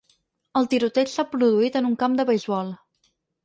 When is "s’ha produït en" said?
1.11-1.91